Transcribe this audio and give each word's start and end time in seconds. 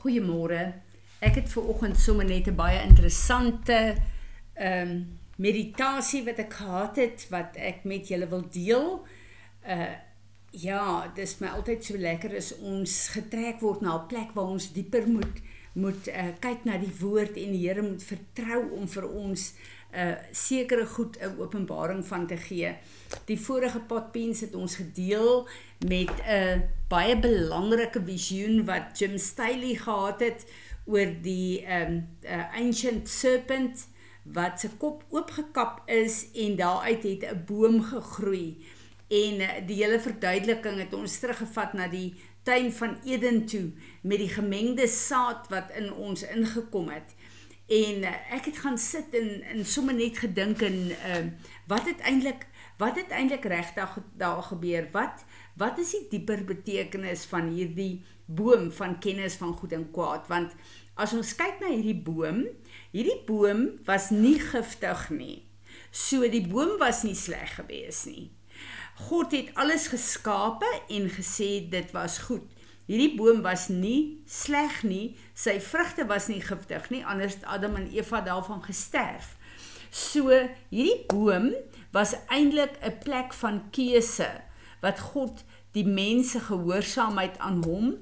Goeiemôre. 0.00 0.72
Ek 1.20 1.34
het 1.36 1.50
ver 1.52 1.66
oggend 1.68 1.98
sommer 2.00 2.24
net 2.24 2.46
'n 2.48 2.56
baie 2.56 2.80
interessante 2.82 3.96
ehm 4.54 4.90
um, 4.90 5.18
meditasie 5.36 6.24
wat 6.24 6.38
ek 6.38 6.52
gehad 6.52 6.96
het 6.96 7.26
wat 7.30 7.56
ek 7.56 7.84
met 7.84 8.08
julle 8.08 8.28
wil 8.28 8.44
deel. 8.48 9.06
Uh 9.66 9.96
ja, 10.50 11.12
dis 11.14 11.38
my 11.38 11.48
altyd 11.54 11.84
so 11.84 11.96
lekker 11.96 12.32
is 12.34 12.50
ons 12.58 13.08
getrek 13.14 13.60
word 13.60 13.80
na 13.80 13.98
'n 13.98 14.06
plek 14.06 14.32
waar 14.34 14.50
ons 14.50 14.72
dieper 14.72 15.08
moet 15.08 15.36
moet 15.72 16.08
uh, 16.08 16.32
kyk 16.40 16.64
na 16.64 16.78
die 16.78 16.94
woord 17.00 17.36
en 17.38 17.52
die 17.54 17.68
Here 17.68 17.82
moet 17.82 18.02
vertrou 18.02 18.70
om 18.74 18.88
vir 18.88 19.06
ons 19.06 19.52
uh, 19.94 20.14
sekere 20.32 20.86
goed 20.86 21.18
'n 21.18 21.38
openbaring 21.38 22.06
van 22.06 22.26
te 22.26 22.36
gee. 22.36 22.76
Die 23.24 23.40
vorige 23.40 23.80
potpens 23.80 24.40
het 24.40 24.54
ons 24.54 24.76
gedeel 24.76 25.48
met 25.78 26.10
'n 26.10 26.30
uh, 26.30 26.60
baie 26.88 27.18
belangrike 27.18 28.02
visioen 28.04 28.64
wat 28.64 28.98
Jim 28.98 29.18
Staley 29.18 29.74
gehad 29.74 30.20
het 30.20 30.46
oor 30.84 31.10
die 31.22 31.64
um 31.66 32.08
uh, 32.22 32.56
ancient 32.56 33.08
serpent 33.08 33.88
wat 34.22 34.60
se 34.60 34.68
kop 34.76 35.04
oopgekap 35.08 35.82
is 35.86 36.26
en 36.34 36.56
daaruit 36.56 37.02
het 37.02 37.22
'n 37.30 37.44
boom 37.46 37.82
gegroei 37.82 38.58
en 39.08 39.40
uh, 39.40 39.48
die 39.66 39.82
hele 39.82 40.00
verduideliking 40.00 40.78
het 40.78 40.94
ons 40.94 41.18
teruggevat 41.18 41.72
na 41.72 41.88
die 41.88 42.14
tuin 42.42 42.72
van 42.72 42.98
Eden 43.04 43.46
toe 43.46 43.70
met 44.02 44.18
die 44.18 44.28
gemengde 44.28 44.86
saad 44.86 45.48
wat 45.48 45.70
in 45.76 45.92
ons 45.92 46.22
ingekom 46.22 46.88
het 46.88 47.14
en 47.70 48.02
uh, 48.02 48.14
ek 48.34 48.50
het 48.50 48.58
gaan 48.64 48.78
sit 48.78 49.14
en 49.14 49.28
en 49.54 49.66
sommer 49.66 49.94
net 49.94 50.18
gedink 50.18 50.62
en 50.66 50.78
uh, 50.90 51.26
wat 51.70 51.86
het 51.86 52.02
eintlik 52.02 52.48
wat 52.80 52.96
het 52.96 53.12
eintlik 53.12 53.44
regtig 53.44 53.98
daar 54.18 54.42
gebeur? 54.42 54.88
Wat 54.92 55.24
wat 55.60 55.78
is 55.78 55.92
die 55.92 56.06
dieper 56.10 56.42
betekenis 56.48 57.26
van 57.28 57.50
hierdie 57.52 58.02
boom 58.24 58.70
van 58.72 58.98
kennis 58.98 59.36
van 59.38 59.52
goed 59.54 59.74
en 59.76 59.86
kwaad? 59.92 60.26
Want 60.32 60.56
as 60.94 61.14
ons 61.14 61.34
kyk 61.36 61.60
na 61.60 61.70
hierdie 61.70 62.00
boom 62.02 62.46
hierdie 62.90 63.20
boom 63.28 63.66
was 63.86 64.10
nie 64.10 64.38
giftig 64.40 65.06
nie. 65.14 65.38
So 65.90 66.26
die 66.30 66.46
boom 66.46 66.78
was 66.82 67.04
nie 67.06 67.14
sleg 67.18 67.54
gewees 67.60 68.04
nie. 68.10 68.30
God 69.06 69.32
het 69.32 69.54
alles 69.54 69.86
geskape 69.92 70.68
en 70.90 71.06
gesê 71.12 71.68
dit 71.70 71.94
was 71.94 72.18
goed 72.26 72.59
Hierdie 72.90 73.14
boom 73.14 73.44
was 73.46 73.68
nie 73.70 74.18
sleg 74.26 74.80
nie. 74.82 75.12
Sy 75.38 75.60
vrugte 75.62 76.08
was 76.10 76.26
nie 76.26 76.40
giftig 76.42 76.88
nie, 76.90 77.04
anders 77.06 77.36
het 77.38 77.46
Adam 77.46 77.76
en 77.78 77.86
Eva 77.94 78.18
daarvan 78.26 78.64
gesterf. 78.64 79.36
So 79.94 80.34
hierdie 80.72 81.06
boom 81.06 81.52
was 81.94 82.16
eintlik 82.26 82.74
'n 82.82 82.98
plek 83.04 83.32
van 83.34 83.62
keuse 83.70 84.30
wat 84.82 84.98
God 85.14 85.44
die 85.72 85.86
mense 85.86 86.40
gehoorsaamheid 86.40 87.38
aan 87.38 87.62
hom 87.62 87.94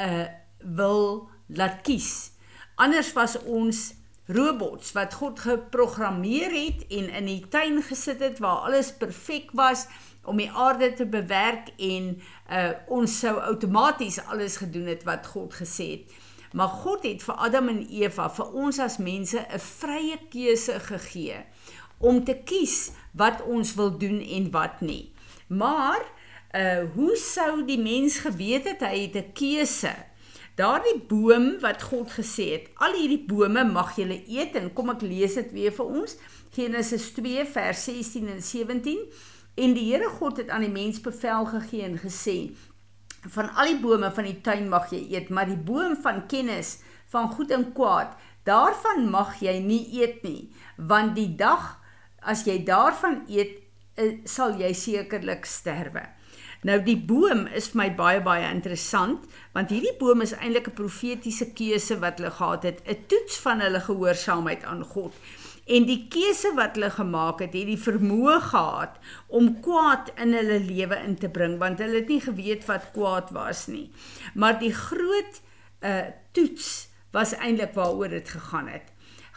uh 0.00 0.26
wil 0.60 1.28
laat 1.48 1.80
kies. 1.82 2.32
Anders 2.76 3.12
was 3.12 3.36
ons 3.44 3.94
robots 4.26 4.92
wat 4.92 5.14
God 5.14 5.40
geprogrammeer 5.40 6.52
het 6.52 6.86
en 6.88 7.08
in 7.08 7.26
die 7.26 7.48
tuin 7.48 7.82
gesit 7.82 8.20
het 8.20 8.38
waar 8.38 8.68
alles 8.68 8.92
perfek 8.92 9.50
was 9.52 9.86
om 10.24 10.36
die 10.36 10.50
aarde 10.50 10.92
te 10.92 11.06
bewerk 11.06 11.72
en 11.78 12.10
uh 12.50 12.70
ons 12.88 13.18
sou 13.18 13.36
outomaties 13.40 14.20
alles 14.26 14.56
gedoen 14.60 14.86
het 14.86 15.04
wat 15.08 15.26
God 15.26 15.54
gesê 15.54 15.90
het. 15.90 16.18
Maar 16.52 16.68
God 16.82 17.02
het 17.06 17.22
vir 17.22 17.34
Adam 17.34 17.68
en 17.68 17.86
Eva, 17.88 18.26
vir 18.30 18.54
ons 18.58 18.78
as 18.78 18.98
mense 18.98 19.38
'n 19.38 19.58
vrye 19.58 20.18
keuse 20.30 20.80
gegee 20.80 21.44
om 21.98 22.24
te 22.24 22.34
kies 22.44 22.90
wat 23.12 23.42
ons 23.42 23.74
wil 23.74 23.98
doen 23.98 24.20
en 24.20 24.50
wat 24.50 24.80
nie. 24.80 25.12
Maar 25.46 26.02
uh 26.54 26.82
hoe 26.94 27.16
sou 27.16 27.64
die 27.64 27.78
mens 27.78 28.18
geweet 28.18 28.64
het 28.64 28.80
hy 28.80 29.06
het 29.06 29.16
'n 29.16 29.32
keuse? 29.32 29.94
Daardie 30.54 30.98
boom 31.08 31.60
wat 31.60 31.82
God 31.82 32.10
gesê 32.12 32.50
het, 32.52 32.66
al 32.74 32.92
hierdie 32.92 33.24
bome 33.26 33.64
mag 33.64 33.94
julle 33.96 34.18
eet 34.28 34.56
en 34.58 34.72
kom 34.72 34.90
ek 34.90 35.00
lees 35.06 35.34
dit 35.34 35.52
weer 35.52 35.72
vir 35.72 35.86
ons. 35.86 36.16
Genesis 36.52 37.12
2 37.16 37.46
vers 37.46 37.84
16 37.84 38.28
en 38.28 38.42
17. 38.42 38.98
En 39.54 39.74
die 39.74 39.92
Here 39.92 40.08
God 40.08 40.36
het 40.36 40.48
aan 40.48 40.64
die 40.64 40.72
mens 40.72 41.00
bevel 41.00 41.46
gegee 41.46 41.82
en 41.82 41.98
gesê: 41.98 42.50
Van 43.28 43.50
al 43.54 43.74
die 43.74 43.80
bome 43.80 44.10
van 44.10 44.24
die 44.24 44.40
tuin 44.40 44.68
mag 44.68 44.90
jy 44.90 45.02
eet, 45.10 45.28
maar 45.28 45.46
die 45.46 45.58
boom 45.58 45.96
van 46.02 46.26
kennis 46.26 46.78
van 47.10 47.28
goed 47.34 47.50
en 47.50 47.72
kwaad, 47.74 48.14
daarvan 48.46 49.08
mag 49.10 49.40
jy 49.42 49.58
nie 49.64 49.82
eet 49.98 50.22
nie, 50.22 50.52
want 50.76 51.16
die 51.18 51.34
dag 51.36 51.74
as 52.22 52.46
jy 52.46 52.60
daarvan 52.64 53.24
eet, 53.28 53.58
eh, 53.96 54.22
sal 54.24 54.54
jy 54.60 54.72
sekerlik 54.72 55.44
sterwe. 55.44 56.06
Nou 56.62 56.76
die 56.84 56.96
boom 56.96 57.46
is 57.56 57.70
vir 57.72 57.78
my 57.80 57.88
baie 57.96 58.20
baie 58.20 58.48
interessant 58.52 59.24
want 59.56 59.70
hierdie 59.72 59.94
boom 60.00 60.20
is 60.20 60.34
eintlik 60.36 60.68
'n 60.68 60.76
profetiese 60.76 61.46
keuse 61.56 61.96
wat 62.02 62.18
hulle 62.18 62.30
gehad 62.30 62.62
het, 62.68 62.82
'n 62.84 63.06
toets 63.08 63.38
van 63.40 63.60
hulle 63.60 63.80
gehoorsaamheid 63.80 64.64
aan 64.64 64.84
God 64.84 65.14
en 65.66 65.86
die 65.88 66.06
keuse 66.12 66.52
wat 66.56 66.76
hulle 66.78 66.90
gemaak 66.90 67.42
het, 67.44 67.54
het 67.54 67.68
die 67.68 67.78
vermoë 67.78 68.38
gehad 68.50 68.96
om 69.28 69.52
kwaad 69.64 70.12
in 70.20 70.34
hulle 70.36 70.60
lewe 70.64 70.98
in 71.06 71.16
te 71.20 71.30
bring 71.32 71.58
want 71.60 71.82
hulle 71.82 72.02
het 72.02 72.08
nie 72.12 72.22
geweet 72.24 72.66
wat 72.70 72.90
kwaad 72.94 73.30
was 73.36 73.66
nie. 73.68 73.90
Maar 74.34 74.58
die 74.62 74.74
groot 74.74 75.42
uh 75.80 76.10
toets 76.32 76.88
was 77.10 77.32
eintlik 77.34 77.74
waaroor 77.74 78.12
dit 78.12 78.28
gegaan 78.28 78.68
het. 78.70 78.92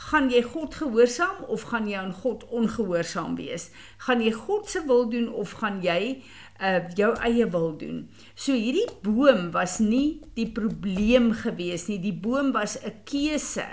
Gaan 0.09 0.27
jy 0.29 0.41
God 0.43 0.75
gehoorsaam 0.75 1.45
of 1.47 1.61
gaan 1.71 1.87
jy 1.87 1.97
aan 1.97 2.13
God 2.13 2.43
ongehoorsaam 2.51 3.37
wees? 3.39 3.69
Gaan 4.05 4.21
jy 4.21 4.33
God 4.35 4.69
se 4.69 4.83
wil 4.85 5.07
doen 5.09 5.29
of 5.31 5.55
gaan 5.61 5.79
jy 5.81 6.23
uh 6.59 6.81
jou 6.97 7.13
eie 7.23 7.47
wil 7.49 7.71
doen? 7.77 8.03
So 8.35 8.53
hierdie 8.53 8.89
boom 9.05 9.51
was 9.55 9.79
nie 9.79 10.21
die 10.35 10.49
probleem 10.51 11.31
gewees 11.33 11.87
nie. 11.87 12.01
Die 12.03 12.13
boom 12.13 12.51
was 12.51 12.77
'n 12.83 12.93
keuse 13.07 13.67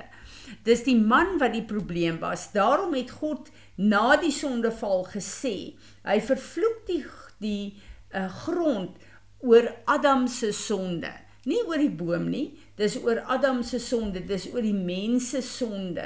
Dis 0.64 0.84
die 0.86 0.98
man 0.98 1.38
wat 1.38 1.54
die 1.56 1.64
probleem 1.64 2.18
was. 2.22 2.50
Daarom 2.52 2.94
het 2.94 3.10
God 3.10 3.50
na 3.76 4.16
die 4.20 4.32
sondeval 4.34 5.06
gesê, 5.12 5.74
hy 6.04 6.18
vervloek 6.20 6.84
die 6.88 7.04
die 7.40 7.72
uh, 8.12 8.26
grond 8.44 8.98
oor 9.40 9.70
Adam 9.88 10.26
se 10.28 10.52
sonde. 10.52 11.12
Nie 11.48 11.62
oor 11.64 11.80
die 11.80 11.92
boom 11.92 12.28
nie, 12.28 12.50
dis 12.76 12.98
oor 13.00 13.22
Adam 13.32 13.62
se 13.64 13.80
sonde, 13.80 14.20
dis 14.28 14.44
oor 14.52 14.64
die 14.64 14.76
mens 14.76 15.30
se 15.32 15.40
sonde. 15.44 16.04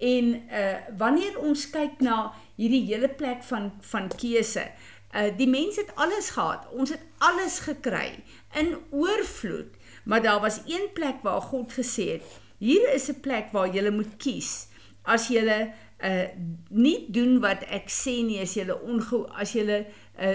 En 0.00 0.32
uh 0.50 0.72
wanneer 0.98 1.36
ons 1.38 1.68
kyk 1.70 2.00
na 2.04 2.32
hierdie 2.56 2.82
hele 2.88 3.08
plek 3.08 3.44
van 3.50 3.70
van 3.92 4.08
keuse, 4.16 4.64
uh 5.12 5.28
die 5.36 5.48
mens 5.48 5.76
het 5.80 5.92
alles 6.00 6.32
gehad. 6.34 6.64
Ons 6.72 6.94
het 6.96 7.04
alles 7.22 7.60
gekry 7.68 8.24
in 8.58 8.74
oorvloed, 8.90 9.76
maar 10.04 10.24
daar 10.24 10.40
was 10.40 10.62
een 10.66 10.88
plek 10.96 11.22
waar 11.22 11.44
God 11.52 11.76
gesê 11.76 12.08
het, 12.16 12.40
Hier 12.64 12.94
is 12.94 13.10
'n 13.12 13.20
plek 13.20 13.52
waar 13.52 13.68
jy 13.68 13.90
moet 13.90 14.16
kies. 14.16 14.68
As 15.04 15.28
jy 15.28 15.44
uh 15.44 16.26
nie 16.70 17.06
doen 17.12 17.40
wat 17.40 17.62
ek 17.68 17.88
sê 17.92 18.22
nie, 18.24 18.40
as 18.40 18.54
jy 18.56 18.64
onge 18.72 19.26
as 19.36 19.52
jy 19.52 19.64
uh 19.68 20.34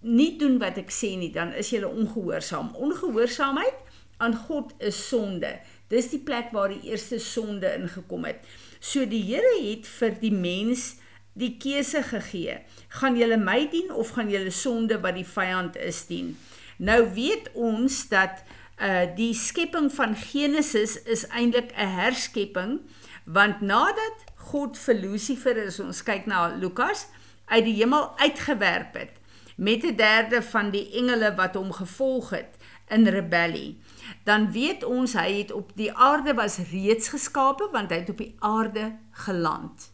nie 0.00 0.36
doen 0.38 0.58
wat 0.58 0.78
ek 0.78 0.90
sê 0.90 1.16
nie, 1.18 1.32
dan 1.32 1.52
is 1.52 1.70
jy 1.70 1.84
ongehoorsaam. 1.84 2.72
Ongehoorsaamheid 2.74 3.76
aan 4.16 4.34
God 4.46 4.72
is 4.78 5.08
sonde. 5.08 5.58
Dis 5.88 6.08
die 6.10 6.22
plek 6.22 6.52
waar 6.52 6.72
die 6.72 6.90
eerste 6.90 7.18
sonde 7.18 7.74
ingekom 7.76 8.24
het. 8.24 8.40
So 8.80 9.04
die 9.04 9.22
Here 9.22 9.56
het 9.60 9.86
vir 9.86 10.16
die 10.20 10.32
mens 10.32 10.96
die 11.36 11.56
keuse 11.60 12.02
gegee. 12.02 12.60
Gaan 12.88 13.16
jy 13.16 13.36
my 13.36 13.66
dien 13.70 13.92
of 13.92 14.14
gaan 14.16 14.30
jy 14.32 14.48
sonde 14.50 15.00
wat 15.00 15.18
die 15.18 15.28
vyand 15.28 15.76
is 15.76 16.06
dien? 16.08 16.36
Nou 16.78 17.02
weet 17.14 17.50
ons 17.54 18.08
dat 18.08 18.42
uh 18.80 19.06
die 19.16 19.34
skepping 19.34 19.92
van 19.92 20.16
Genesis 20.16 21.02
is 21.02 21.26
eintlik 21.28 21.72
'n 21.72 21.92
herskepping 21.96 22.80
want 23.24 23.60
nadat 23.60 24.24
God 24.52 24.78
vir 24.78 24.94
Lucifer 24.94 25.66
as 25.66 25.80
ons 25.80 26.02
kyk 26.02 26.26
na 26.26 26.46
Lukas 26.46 27.06
uit 27.46 27.64
die 27.64 27.78
hemel 27.80 28.12
uitgewerp 28.18 28.94
het 28.94 29.14
met 29.56 29.84
'n 29.84 29.96
derde 29.96 30.42
van 30.42 30.70
die 30.70 30.90
engele 30.92 31.34
wat 31.34 31.54
hom 31.54 31.72
gevolg 31.72 32.30
het 32.30 32.56
in 32.88 33.06
rebellie 33.06 33.80
dan 34.24 34.50
weet 34.52 34.84
ons 34.84 35.12
hy 35.12 35.38
het 35.38 35.52
op 35.52 35.72
die 35.74 35.92
aarde 35.92 36.34
was 36.34 36.58
reeds 36.70 37.08
geskape 37.08 37.68
want 37.72 37.90
hy 37.90 38.02
het 38.02 38.10
op 38.10 38.18
die 38.22 38.34
aarde 38.38 38.96
geland. 39.26 39.92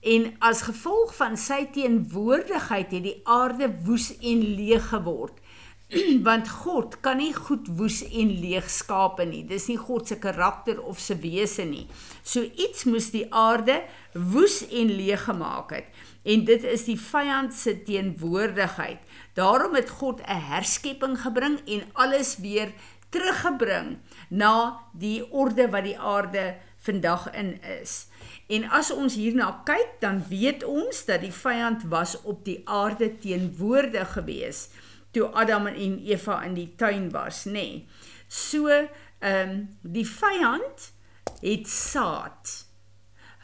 En 0.00 0.28
as 0.38 0.62
gevolg 0.62 1.14
van 1.16 1.36
sy 1.36 1.64
teenwoordigheid 1.74 2.92
het 2.94 3.02
die 3.02 3.20
aarde 3.24 3.70
woes 3.84 4.12
en 4.18 4.44
leeg 4.54 4.88
geword 4.92 5.40
want 6.28 6.48
God 6.48 6.98
kan 7.00 7.16
nie 7.16 7.32
goed 7.32 7.68
woes 7.78 8.02
en 8.04 8.32
leeg 8.42 8.66
skape 8.70 9.24
nie. 9.24 9.44
Dis 9.48 9.68
nie 9.70 9.78
God 9.80 10.08
se 10.08 10.18
karakter 10.20 10.82
of 10.84 11.00
se 11.00 11.16
wese 11.22 11.64
nie. 11.64 11.86
So 12.22 12.44
iets 12.44 12.84
moes 12.84 13.08
die 13.14 13.24
aarde 13.32 13.80
woes 14.12 14.60
en 14.68 14.92
leeg 14.92 15.24
gemaak 15.24 15.72
het. 15.72 15.88
En 16.28 16.44
dit 16.44 16.64
is 16.68 16.84
die 16.90 16.98
vyand 17.00 17.56
se 17.56 17.78
teenwoordigheid. 17.86 19.00
Daarom 19.38 19.74
het 19.78 19.88
God 19.88 20.20
'n 20.20 20.44
herskepping 20.52 21.16
gebring 21.20 21.60
en 21.64 21.82
alles 21.92 22.36
weer 22.36 22.72
teruggebring 23.10 23.98
na 24.28 24.80
die 24.92 25.24
orde 25.32 25.70
wat 25.70 25.84
die 25.84 25.98
aarde 25.98 26.56
vandag 26.78 27.32
in 27.32 27.62
is. 27.62 28.06
En 28.48 28.68
as 28.70 28.90
ons 28.90 29.14
hierna 29.14 29.62
kyk, 29.64 29.88
dan 30.00 30.24
weet 30.28 30.64
ons 30.64 31.04
dat 31.04 31.20
die 31.20 31.32
vyand 31.32 31.82
was 31.88 32.22
op 32.22 32.44
die 32.44 32.60
aarde 32.64 33.18
teenwoordig 33.18 34.12
geweest 34.12 34.72
toe 35.10 35.28
Adam 35.32 35.66
en 35.66 35.98
Eva 36.04 36.42
in 36.44 36.54
die 36.54 36.72
tuin 36.76 37.10
was, 37.10 37.44
nê. 37.44 37.52
Nee. 37.52 37.88
So 38.28 38.68
ehm 38.68 39.50
um, 39.50 39.54
die 39.82 40.06
vyand 40.06 40.92
het 41.40 41.68
saad 41.68 42.66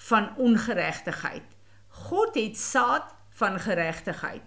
van 0.09 0.37
ongeregtigheid. 0.37 1.47
God 1.89 2.35
het 2.35 2.57
saad 2.59 3.15
van 3.31 3.59
geregtigheid. 3.61 4.43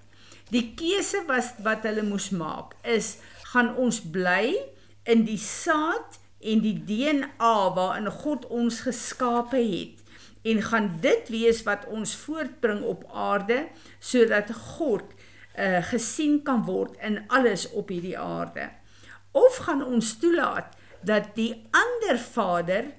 Die 0.50 0.74
keuse 0.80 1.24
was 1.28 1.52
wat 1.64 1.84
hulle 1.84 2.06
moes 2.08 2.30
maak 2.30 2.78
is 2.88 3.18
gaan 3.52 3.74
ons 3.76 4.00
bly 4.00 4.56
in 5.04 5.26
die 5.28 5.40
saad 5.42 6.20
en 6.40 6.62
die 6.64 6.78
DNA 6.88 7.56
waarin 7.76 8.10
God 8.22 8.46
ons 8.54 8.82
geskape 8.86 9.60
het 9.60 10.04
en 10.48 10.62
gaan 10.64 10.90
dit 11.04 11.30
wees 11.34 11.64
wat 11.68 11.88
ons 11.92 12.16
voortbring 12.16 12.84
op 12.88 13.04
aarde 13.12 13.66
sodat 14.00 14.54
God 14.78 15.17
uh, 15.58 15.84
gesien 15.84 16.44
kan 16.44 16.64
word 16.66 16.98
in 17.02 17.24
alles 17.28 17.70
op 17.72 17.90
hierdie 17.90 18.18
aarde. 18.20 18.70
Of 19.32 19.56
gaan 19.66 19.84
ons 19.86 20.18
toelaat 20.22 20.76
dat 21.02 21.34
die 21.36 21.52
ander 21.72 22.20
vader 22.20 22.92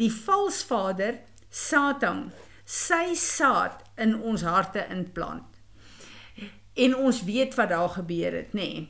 die 0.00 0.12
vals 0.12 0.62
vader 0.64 1.18
Satan 1.50 2.30
sy 2.64 3.14
saad 3.18 3.82
in 4.00 4.14
ons 4.22 4.44
harte 4.46 4.86
inplant. 4.92 5.58
En 6.78 6.94
ons 6.96 7.24
weet 7.26 7.56
wat 7.58 7.72
daar 7.74 7.90
gebeur 7.98 8.32
het 8.32 8.54
nê. 8.56 8.70
Nee. 8.72 8.88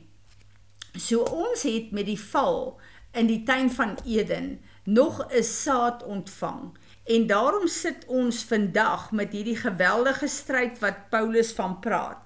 so 0.99 1.23
ons 1.23 1.61
het 1.63 1.91
met 1.95 2.05
die 2.05 2.19
val 2.19 2.79
in 3.15 3.27
die 3.27 3.43
tuin 3.47 3.69
van 3.71 3.97
Eden 4.05 4.59
nog 4.83 5.23
'n 5.31 5.43
saad 5.43 6.03
ontvang. 6.03 6.77
En 7.05 7.27
daarom 7.27 7.67
sit 7.67 8.05
ons 8.05 8.43
vandag 8.43 9.11
met 9.11 9.31
hierdie 9.31 9.55
geweldige 9.55 10.27
stryd 10.27 10.79
wat 10.79 11.09
Paulus 11.09 11.51
van 11.51 11.79
praat 11.79 12.17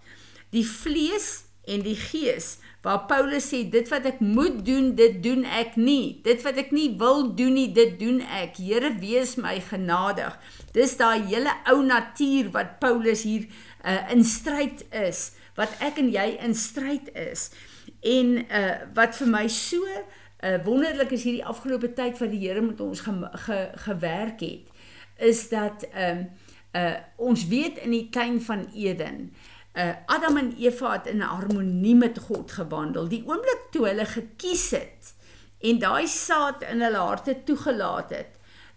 die 0.56 0.66
vlees 0.66 1.46
en 1.70 1.84
die 1.86 1.98
gees 1.98 2.56
waar 2.86 3.08
Paulus 3.10 3.48
sê 3.50 3.64
dit 3.74 3.88
wat 3.90 4.06
ek 4.06 4.20
moet 4.22 4.60
doen 4.66 4.92
dit 4.98 5.16
doen 5.24 5.42
ek 5.58 5.74
nie. 5.80 6.22
Dit 6.26 6.44
wat 6.46 6.60
ek 6.62 6.70
nie 6.76 6.92
wil 7.02 7.32
doen 7.38 7.56
nie 7.58 7.72
dit 7.74 7.96
doen 7.98 8.20
ek. 8.22 8.60
Here 8.62 8.92
wees 9.02 9.34
my 9.42 9.56
genadig. 9.72 10.36
Dis 10.76 10.94
daai 11.00 11.26
hele 11.26 11.54
ou 11.72 11.80
natuur 11.86 12.52
wat 12.54 12.78
Paulus 12.84 13.24
hier 13.26 13.48
uh, 13.82 14.04
in 14.14 14.22
stryd 14.22 14.86
is 14.94 15.32
wat 15.58 15.74
ek 15.82 15.98
en 16.04 16.12
jy 16.14 16.28
in 16.46 16.54
stryd 16.54 17.10
is. 17.18 17.48
En 18.06 18.38
uh, 18.44 18.76
wat 18.94 19.18
vir 19.18 19.34
my 19.34 19.46
so 19.50 19.82
uh, 19.90 20.58
wonderlik 20.68 21.16
is 21.16 21.26
hierdie 21.26 21.46
afgelope 21.48 21.90
tyd 21.98 22.22
wat 22.22 22.34
die 22.34 22.44
Here 22.44 22.62
met 22.62 22.86
ons 22.86 23.02
ge, 23.02 23.18
ge, 23.48 23.60
gewerk 23.88 24.46
het 24.46 24.70
is 25.26 25.46
dat 25.48 25.86
um, 25.96 26.26
uh, 26.76 26.98
ons 27.24 27.48
weet 27.48 27.80
in 27.86 27.94
die 27.96 28.10
tuin 28.12 28.42
van 28.44 28.66
Eden 28.76 29.30
uh, 29.76 29.92
Adam 30.06 30.38
en 30.38 30.54
Eva 30.58 30.92
het 30.92 31.08
in 31.12 31.22
harmonie 31.22 31.96
met 31.96 32.20
God 32.28 32.52
gewandel. 32.52 33.08
Die 33.12 33.24
oomblik 33.28 33.68
toe 33.72 33.88
hulle 33.88 34.06
gekies 34.06 34.70
het 34.76 35.14
en 35.66 35.80
daai 35.82 36.08
saad 36.08 36.64
in 36.70 36.84
hulle 36.84 37.02
harte 37.02 37.34
toegelaat 37.48 38.12
het, 38.14 38.36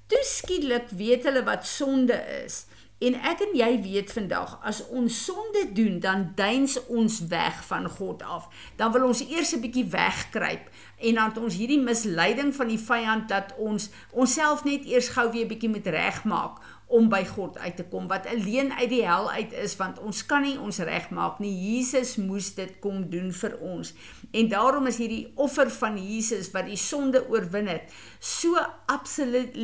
toe 0.08 0.20
skielik 0.24 0.88
weet 0.96 1.26
hulle 1.28 1.42
wat 1.44 1.66
sonde 1.66 2.16
is. 2.44 2.62
En 2.98 3.14
ek 3.14 3.42
en 3.46 3.52
jy 3.54 3.68
weet 3.84 4.10
vandag 4.10 4.56
as 4.66 4.80
ons 4.90 5.18
sonde 5.24 5.68
doen, 5.74 6.00
dan 6.02 6.32
duins 6.34 6.74
ons 6.86 7.20
weg 7.30 7.60
van 7.68 7.86
God 7.88 8.22
af. 8.26 8.48
Dan 8.76 8.92
wil 8.92 9.06
ons 9.06 9.22
eers 9.22 9.54
'n 9.54 9.60
bietjie 9.60 9.86
wegkruip 9.86 10.66
en 10.98 11.14
dan 11.14 11.38
ons 11.38 11.54
hierdie 11.54 11.80
misleiding 11.80 12.54
van 12.54 12.68
die 12.68 12.78
vyand 12.78 13.28
dat 13.28 13.54
ons 13.56 13.90
onsself 14.10 14.64
net 14.64 14.84
eers 14.84 15.08
gou 15.08 15.30
weer 15.30 15.44
'n 15.44 15.48
bietjie 15.48 15.70
moet 15.70 15.86
regmaak 15.86 16.58
om 16.88 17.08
by 17.12 17.20
God 17.28 17.58
uit 17.58 17.76
te 17.76 17.84
kom 17.84 18.06
wat 18.08 18.26
alleen 18.26 18.72
uit 18.72 18.88
die 18.88 19.04
hel 19.04 19.30
uit 19.30 19.52
is 19.60 19.76
want 19.76 20.00
ons 20.00 20.24
kan 20.26 20.42
nie 20.42 20.56
ons 20.58 20.78
regmaak 20.78 21.38
nie. 21.38 21.52
Jesus 21.52 22.16
moes 22.16 22.54
dit 22.56 22.78
kom 22.80 23.10
doen 23.12 23.28
vir 23.32 23.58
ons. 23.60 23.92
En 24.32 24.48
daarom 24.48 24.88
is 24.88 24.96
hierdie 24.96 25.32
offer 25.36 25.70
van 25.70 25.98
Jesus 26.00 26.50
wat 26.56 26.66
die 26.66 26.80
sonde 26.80 27.28
oorwin 27.28 27.68
het, 27.68 27.92
so 28.18 28.56
absoluut 28.86 29.56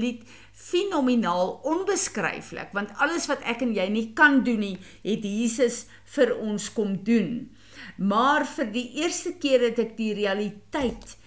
fenomenaal, 0.55 1.59
onbeskryflik, 1.67 2.71
want 2.73 2.95
alles 3.03 3.27
wat 3.27 3.43
ek 3.43 3.65
en 3.67 3.75
jy 3.75 3.89
nie 3.91 4.07
kan 4.15 4.43
doen 4.47 4.63
nie, 4.63 4.77
het 5.03 5.27
Jesus 5.27 5.85
vir 6.15 6.37
ons 6.39 6.71
kom 6.73 6.95
doen. 7.07 7.51
Maar 7.99 8.47
vir 8.47 8.71
die 8.75 8.87
eerste 9.03 9.35
keer 9.43 9.67
het 9.69 9.83
ek 9.83 9.97
die 9.99 10.15
realiteit 10.17 11.19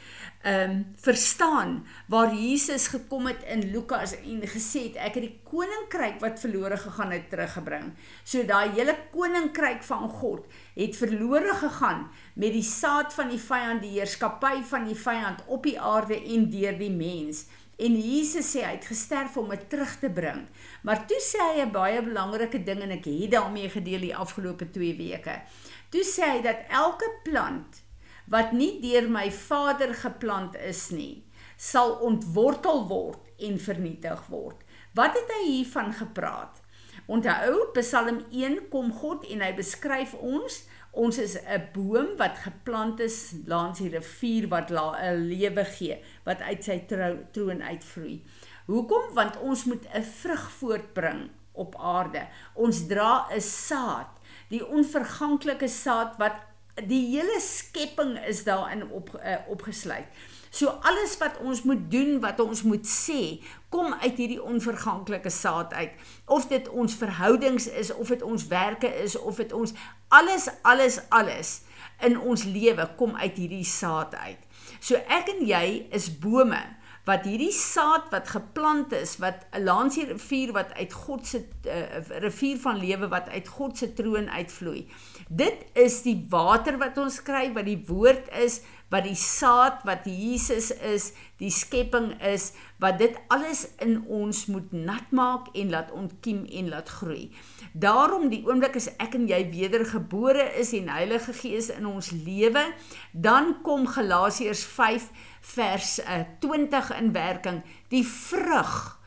ehm 0.47 0.71
um, 0.71 0.83
verstaan 1.01 1.71
waar 2.07 2.33
Jesus 2.33 2.87
gekom 2.87 3.25
het 3.27 3.41
in 3.51 3.71
Lukas 3.71 4.13
en 4.15 4.45
gesê 4.47 4.83
het 4.85 4.99
ek 5.09 5.17
het 5.17 5.25
die 5.25 5.39
koninkryk 5.43 6.21
wat 6.21 6.39
verlore 6.39 6.77
gegaan 6.77 7.11
het 7.11 7.25
teruggebring. 7.29 7.89
So 8.23 8.45
daai 8.47 8.69
hele 8.77 8.95
koninkryk 9.11 9.83
van 9.83 10.07
God 10.09 10.45
het 10.77 10.95
verlore 10.95 11.57
gegaan 11.57 12.05
met 12.35 12.53
die 12.53 12.63
saad 12.63 13.11
van 13.13 13.33
die 13.33 13.41
vyand, 13.41 13.81
die 13.81 13.97
heerskappy 13.97 14.61
van 14.69 14.85
die 14.87 14.95
vyand 14.95 15.43
op 15.47 15.65
die 15.67 15.79
aarde 15.79 16.15
en 16.15 16.49
deur 16.53 16.77
die 16.79 16.93
mens. 16.93 17.47
En 17.77 17.93
Jesus 18.01 18.47
sê 18.55 18.63
hy 18.65 18.73
het 18.73 18.87
gesterf 18.89 19.35
om 19.37 19.51
dit 19.53 19.67
terug 19.69 19.91
te 20.01 20.09
bring. 20.09 20.47
Maar 20.81 21.03
toe 21.09 21.19
sê 21.21 21.37
hy 21.37 21.61
'n 21.61 21.71
baie 21.71 22.01
belangrike 22.01 22.63
ding 22.63 22.81
en 22.81 22.91
ek 22.91 23.05
het 23.05 23.31
daarmee 23.31 23.69
gedeel 23.69 23.99
die 23.99 24.15
afgelope 24.15 24.69
2 24.69 24.97
weke. 24.97 25.41
Toe 25.89 26.03
sê 26.03 26.23
hy 26.33 26.41
dat 26.41 26.65
elke 26.69 27.09
plant 27.23 27.83
wat 28.27 28.51
nie 28.51 28.81
deur 28.81 29.09
my 29.09 29.31
Vader 29.31 29.93
geplant 29.93 30.55
is 30.55 30.89
nie, 30.89 31.23
sal 31.57 31.95
ontwortel 32.03 32.87
word 32.87 33.29
en 33.39 33.59
vernietig 33.59 34.25
word. 34.27 34.63
Wat 34.93 35.13
het 35.13 35.31
hy 35.37 35.43
hiervan 35.45 35.93
gepraat? 35.93 36.61
Onthou, 37.07 37.69
Psalm 37.71 38.25
1 38.35 38.65
kom 38.67 38.89
God 38.91 39.23
en 39.31 39.39
hy 39.39 39.53
beskryf 39.55 40.11
ons, 40.19 40.57
ons 40.91 41.17
is 41.17 41.37
'n 41.39 41.69
boom 41.73 42.17
wat 42.19 42.41
geplant 42.43 42.99
is 42.99 43.33
langs 43.47 43.79
die 43.79 43.89
rivier 43.89 44.47
wat 44.49 44.71
'n 44.71 45.27
lewe 45.29 45.63
gee, 45.65 46.03
wat 46.25 46.41
uit 46.41 46.63
sy 46.63 46.83
troon 47.31 47.63
uitvloei. 47.63 48.23
Hoekom? 48.67 49.13
Want 49.13 49.39
ons 49.39 49.63
moet 49.65 49.85
'n 49.93 50.03
vrug 50.03 50.51
voortbring 50.51 51.29
op 51.53 51.75
aarde. 51.79 52.27
Ons 52.53 52.87
dra 52.87 53.27
'n 53.31 53.41
saad, 53.41 54.11
die 54.49 54.67
onverganklike 54.67 55.67
saad 55.67 56.17
wat 56.17 56.35
die 56.75 57.05
hele 57.15 57.39
skepping 57.39 58.17
is 58.25 58.43
daarin 58.43 58.91
op 58.91 59.15
uh, 59.15 59.37
opgesluit. 59.47 60.07
So 60.49 60.67
alles 60.67 61.17
wat 61.17 61.37
ons 61.43 61.63
moet 61.63 61.91
doen, 61.91 62.19
wat 62.23 62.39
ons 62.39 62.63
moet 62.63 62.87
sê, 62.87 63.39
kom 63.69 63.93
uit 63.93 64.15
hierdie 64.15 64.41
onverganklike 64.43 65.29
saad 65.29 65.73
uit. 65.73 65.91
Of 66.25 66.47
dit 66.47 66.69
ons 66.69 66.95
verhoudings 66.95 67.67
is, 67.67 67.93
of 67.93 68.07
dit 68.07 68.23
ons 68.23 68.47
werke 68.47 68.91
is, 69.03 69.17
of 69.19 69.35
dit 69.35 69.53
ons 69.53 69.73
alles 70.07 70.47
alles 70.61 71.01
alles 71.09 71.61
in 72.05 72.19
ons 72.19 72.43
lewe 72.43 72.85
kom 72.97 73.15
uit 73.15 73.37
hierdie 73.37 73.65
saad 73.65 74.15
uit. 74.15 74.39
So 74.79 74.99
ek 75.09 75.31
en 75.33 75.45
jy 75.47 75.65
is 75.95 76.09
bome 76.21 76.61
wat 77.07 77.23
hierdie 77.23 77.53
saad 77.55 78.09
wat 78.11 78.27
geplant 78.33 78.91
is 78.91 79.15
wat 79.23 79.45
'n 79.55 79.63
lansie 79.63 80.05
rivier 80.05 80.51
wat 80.51 80.73
uit 80.75 80.93
God 80.93 81.27
se 81.27 81.39
uh, 81.65 82.03
rivier 82.19 82.59
van 82.59 82.77
lewe 82.77 83.07
wat 83.07 83.29
uit 83.29 83.47
God 83.47 83.77
se 83.77 83.93
troon 83.93 84.29
uitvloei. 84.29 84.87
Dit 85.29 85.65
is 85.73 86.01
die 86.01 86.25
water 86.29 86.77
wat 86.77 86.97
ons 86.97 87.21
kry 87.23 87.53
wat 87.53 87.65
die 87.65 87.83
woord 87.87 88.27
is, 88.43 88.61
wat 88.93 89.03
die 89.03 89.17
saad 89.19 89.83
wat 89.87 90.05
Jesus 90.07 90.69
is, 90.71 91.11
die 91.41 91.51
skepping 91.51 92.13
is, 92.23 92.51
wat 92.81 92.99
dit 93.01 93.17
alles 93.33 93.65
in 93.83 93.99
ons 94.07 94.45
moet 94.51 94.71
nat 94.71 95.11
maak 95.15 95.49
en 95.57 95.73
laat 95.73 95.91
ontkiem 95.91 96.45
en 96.45 96.69
laat 96.71 96.89
groei. 96.99 97.27
Daarom 97.73 98.29
die 98.31 98.43
oomblik 98.47 98.77
as 98.79 98.89
ek 98.95 99.17
en 99.19 99.27
jy 99.29 99.41
wedergebore 99.51 100.45
is 100.61 100.73
en 100.77 100.91
Heilige 100.93 101.35
Gees 101.35 101.69
in 101.75 101.89
ons 101.89 102.13
lewe, 102.15 102.63
dan 103.11 103.57
kom 103.65 103.87
Galasiërs 103.91 104.63
5 104.77 105.09
vers 105.55 105.97
uh, 106.03 106.21
eh, 106.21 106.25
20 106.43 106.93
in 106.97 107.11
werking, 107.15 107.63
die 107.91 108.05
vrug 108.07 108.97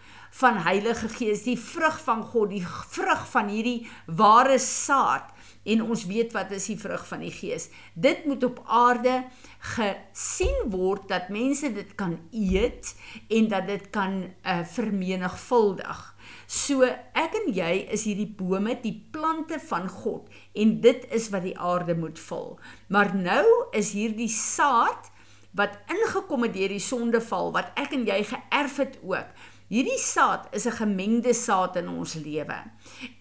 van 0.40 0.60
Heilige 0.62 1.08
Gees, 1.10 1.42
die 1.42 1.58
vrug 1.58 1.98
van 2.04 2.22
God, 2.22 2.52
die 2.52 2.64
vrug 2.64 3.24
van 3.32 3.50
hierdie 3.50 3.88
ware 4.06 4.58
saad 4.62 5.32
en 5.70 5.82
ons 5.86 6.04
weet 6.08 6.32
wat 6.34 6.52
is 6.56 6.68
die 6.70 6.78
vrug 6.80 7.02
van 7.08 7.22
die 7.24 7.32
gees. 7.34 7.68
Dit 7.94 8.24
moet 8.28 8.44
op 8.46 8.62
aarde 8.66 9.24
gesien 9.76 10.70
word 10.72 11.08
dat 11.10 11.28
mense 11.32 11.70
dit 11.74 11.94
kan 11.98 12.16
eet 12.32 12.94
en 13.28 13.50
dat 13.52 13.68
dit 13.68 13.90
kan 13.94 14.22
uh, 14.24 14.60
vermenigvuldig. 14.74 16.02
So 16.50 16.86
ek 16.86 17.36
en 17.42 17.52
jy 17.54 17.72
is 17.94 18.06
hierdie 18.08 18.30
bome, 18.38 18.76
die 18.82 18.96
plante 19.12 19.60
van 19.70 19.88
God 19.90 20.28
en 20.58 20.76
dit 20.82 21.06
is 21.14 21.30
wat 21.34 21.46
die 21.46 21.56
aarde 21.58 21.96
moet 21.98 22.18
vul. 22.18 22.58
Maar 22.88 23.14
nou 23.16 23.46
is 23.76 23.94
hierdie 23.96 24.30
saad 24.32 25.10
wat 25.56 25.78
ingekom 25.90 26.46
het 26.46 26.54
deur 26.54 26.70
die 26.70 26.82
sondeval 26.82 27.50
wat 27.54 27.72
ek 27.80 27.94
en 27.96 28.06
jy 28.06 28.20
geërf 28.32 28.76
het 28.84 29.00
ook 29.02 29.48
Hierdie 29.70 30.00
saad 30.02 30.48
is 30.50 30.66
'n 30.66 30.74
gemengde 30.82 31.32
saad 31.32 31.76
in 31.76 31.88
ons 31.88 32.14
lewe. 32.14 32.58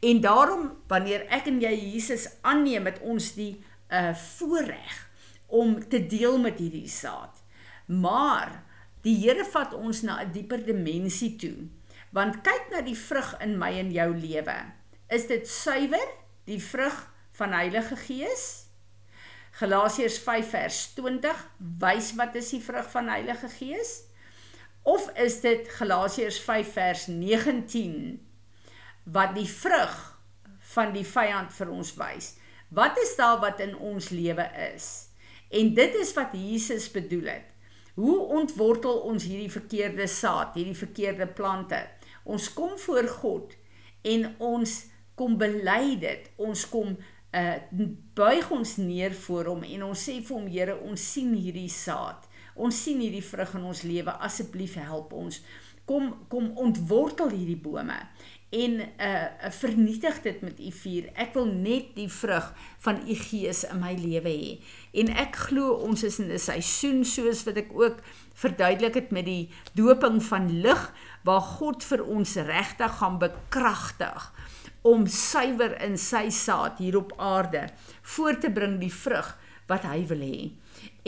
En 0.01 0.21
daarom 0.21 0.71
wanneer 0.87 1.27
ek 1.29 1.45
en 1.45 1.61
jy 1.61 1.73
Jesus 1.93 2.25
aanneem 2.41 2.83
met 2.83 2.99
ons 2.99 3.33
die 3.33 3.61
uh 3.89 4.15
voorreg 4.15 5.09
om 5.47 5.77
te 5.89 6.05
deel 6.05 6.37
met 6.37 6.57
hierdie 6.57 6.89
saad. 6.89 7.37
Maar 7.85 8.63
die 9.01 9.15
Here 9.15 9.45
vat 9.45 9.73
ons 9.73 10.01
na 10.01 10.21
'n 10.23 10.31
dieper 10.31 10.65
dimensie 10.65 11.35
toe. 11.35 11.69
Want 12.11 12.41
kyk 12.41 12.71
na 12.71 12.81
die 12.81 12.97
vrug 12.97 13.37
in 13.41 13.57
my 13.57 13.71
en 13.77 13.91
jou 13.91 14.15
lewe. 14.15 14.57
Is 15.09 15.27
dit 15.27 15.47
suiwer, 15.47 16.07
die 16.45 16.61
vrug 16.61 17.13
van 17.31 17.53
Heilige 17.53 17.95
Gees? 17.95 18.65
Galasiërs 19.51 20.17
5 20.19 20.49
vers 20.49 20.93
20 20.93 21.49
wys 21.57 22.15
wat 22.15 22.35
is 22.35 22.49
die 22.49 22.61
vrug 22.61 22.89
van 22.91 23.07
Heilige 23.07 23.49
Gees? 23.49 24.08
Of 24.83 25.09
is 25.19 25.39
dit 25.41 25.67
Galasiërs 25.79 26.39
5 26.39 26.71
vers 26.73 27.07
19 27.07 28.19
wat 29.03 29.35
die 29.35 29.49
vrug 29.49 29.95
van 30.73 30.93
die 30.93 31.05
vyand 31.05 31.53
vir 31.53 31.71
ons 31.73 31.93
wys? 31.99 32.33
Wat 32.69 32.97
is 33.01 33.15
daar 33.17 33.39
wat 33.41 33.59
in 33.59 33.75
ons 33.75 34.09
lewe 34.13 34.45
is? 34.73 35.09
En 35.49 35.73
dit 35.73 35.95
is 35.95 36.13
wat 36.13 36.35
Jesus 36.37 36.91
bedoel 36.91 37.31
het. 37.33 37.47
Hoe 37.99 38.19
ontwortel 38.39 39.01
ons 39.09 39.25
hierdie 39.25 39.51
verkeerde 39.51 40.07
saad, 40.07 40.53
hierdie 40.55 40.77
verkeerde 40.77 41.27
plante? 41.27 41.81
Ons 42.23 42.53
kom 42.53 42.77
voor 42.77 43.07
God 43.19 43.55
en 44.07 44.29
ons 44.37 44.75
kom 45.19 45.35
bely 45.37 45.97
dit. 45.99 46.29
Ons 46.37 46.67
kom 46.69 46.95
uh 47.29 47.57
buig 48.17 48.47
ons 48.51 48.71
neer 48.81 49.13
voor 49.13 49.51
hom 49.51 49.65
en 49.65 49.83
ons 49.89 50.05
sê 50.07 50.15
vir 50.25 50.35
hom 50.35 50.47
Here, 50.49 50.77
ons 50.81 51.03
sien 51.13 51.33
hierdie 51.35 51.69
saad. 51.69 52.28
Ons 52.59 52.83
sien 52.83 52.99
hierdie 52.99 53.23
vrug 53.23 53.55
in 53.57 53.67
ons 53.71 53.83
lewe. 53.87 54.13
Asseblief 54.25 54.75
help 54.81 55.15
ons. 55.15 55.41
Kom 55.89 56.11
kom 56.29 56.51
ontwortel 56.61 57.31
hierdie 57.33 57.59
bome 57.59 57.97
en 58.49 58.79
uh 58.81 59.49
vernietig 59.53 60.21
dit 60.21 60.41
met 60.41 60.59
u 60.59 60.71
vuur. 60.73 61.09
Ek 61.21 61.35
wil 61.37 61.45
net 61.49 61.91
die 61.95 62.09
vrug 62.09 62.47
van 62.81 63.01
u 63.05 63.15
gees 63.15 63.61
in 63.69 63.81
my 63.81 63.93
lewe 63.97 64.31
hê. 64.31 64.55
En 65.01 65.11
ek 65.21 65.37
glo 65.49 65.75
ons 65.85 66.03
is 66.03 66.19
in 66.19 66.31
'n 66.33 66.39
seisoen 66.39 67.03
soos 67.05 67.43
wat 67.45 67.57
ek 67.57 67.69
ook 67.73 68.01
verduidelik 68.33 68.95
het 68.95 69.11
met 69.11 69.25
die 69.25 69.49
doping 69.75 70.21
van 70.23 70.61
lig 70.61 70.93
waar 71.23 71.41
God 71.41 71.83
vir 71.83 72.03
ons 72.05 72.35
regtig 72.35 72.97
gaan 72.97 73.19
bekragtig 73.19 74.33
om 74.81 75.07
suiwer 75.07 75.75
in 75.83 75.97
sy 75.97 76.29
saad 76.29 76.77
hier 76.79 76.97
op 76.97 77.13
aarde 77.17 77.67
voor 78.01 78.39
te 78.39 78.49
bring 78.49 78.79
die 78.79 78.93
vrug 78.93 79.37
wat 79.69 79.85
hy 79.87 80.03
wil 80.09 80.23
hê. 80.25 80.49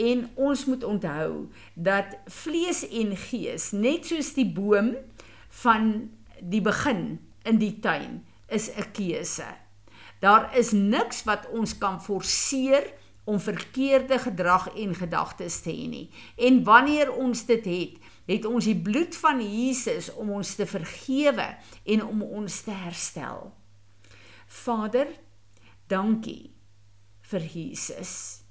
En 0.00 0.24
ons 0.34 0.64
moet 0.70 0.84
onthou 0.84 1.48
dat 1.74 2.16
vlees 2.42 2.84
en 2.88 3.16
gees 3.28 3.70
net 3.74 4.06
soos 4.08 4.32
die 4.38 4.48
boom 4.48 4.94
van 5.62 5.92
die 6.40 6.62
begin 6.62 7.18
in 7.48 7.58
die 7.58 7.74
tuin 7.82 8.22
is 8.48 8.70
'n 8.70 8.92
keuse. 8.92 9.48
Daar 10.20 10.56
is 10.56 10.70
niks 10.72 11.24
wat 11.24 11.48
ons 11.50 11.78
kan 11.78 12.02
forceer 12.02 12.92
om 13.24 13.40
verkeerde 13.40 14.18
gedrag 14.18 14.68
en 14.74 14.94
gedagtes 14.94 15.60
te 15.60 15.70
hê 15.70 15.88
nie. 15.88 16.10
En 16.36 16.64
wanneer 16.64 17.12
ons 17.12 17.44
dit 17.46 17.64
het, 17.64 17.98
het 18.26 18.44
ons 18.44 18.64
die 18.64 18.78
bloed 18.78 19.16
van 19.16 19.40
Jesus 19.42 20.12
om 20.14 20.30
ons 20.30 20.54
te 20.54 20.66
vergewe 20.66 21.56
en 21.84 22.06
om 22.06 22.22
ons 22.22 22.60
te 22.60 22.70
herstel. 22.70 23.52
Vader, 24.46 25.06
dankie 25.86 26.50
vir 27.20 27.40
Jesus. 27.40 28.41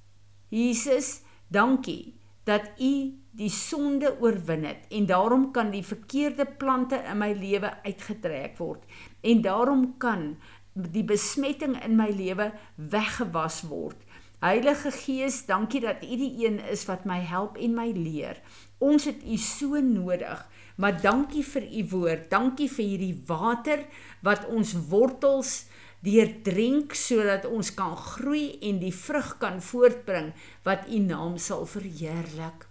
Jesus, 0.52 1.22
dankie 1.48 2.14
dat 2.44 2.74
U 2.76 2.94
die 3.32 3.50
sonde 3.50 4.10
oorwin 4.20 4.66
het 4.68 4.90
en 4.92 5.06
daarom 5.08 5.52
kan 5.56 5.70
die 5.72 5.86
verkeerde 5.86 6.44
plante 6.60 7.00
in 7.08 7.22
my 7.22 7.30
lewe 7.32 7.72
uitgetrek 7.86 8.58
word 8.60 8.84
en 9.24 9.40
daarom 9.46 9.86
kan 10.02 10.34
die 10.74 11.06
besmetting 11.08 11.78
in 11.86 11.96
my 11.96 12.10
lewe 12.12 12.50
weggewas 12.76 13.62
word. 13.70 13.96
Heilige 14.44 14.92
Gees, 14.92 15.46
dankie 15.48 15.84
dat 15.84 16.04
U 16.04 16.20
die 16.20 16.34
een 16.44 16.60
is 16.74 16.84
wat 16.90 17.08
my 17.08 17.22
help 17.24 17.60
en 17.62 17.76
my 17.78 17.92
leer. 17.96 18.40
Ons 18.84 19.06
het 19.08 19.24
U 19.24 19.38
so 19.38 19.80
nodig, 19.80 20.40
maar 20.76 21.00
dankie 21.00 21.44
vir 21.46 21.64
U 21.64 21.84
woord. 21.96 22.28
Dankie 22.32 22.68
vir 22.72 22.88
hierdie 22.88 23.18
water 23.28 23.86
wat 24.26 24.48
ons 24.50 24.74
wortels 24.90 25.70
deurdrink 26.06 26.96
sodat 26.98 27.46
ons 27.46 27.74
kan 27.78 27.94
groei 27.98 28.58
en 28.70 28.82
die 28.82 28.96
vrug 28.96 29.36
kan 29.42 29.62
voortbring 29.62 30.34
wat 30.66 30.90
U 30.90 31.00
naam 31.06 31.38
sal 31.38 31.66
verheerlik. 31.70 32.68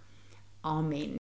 Amen. 0.61 1.20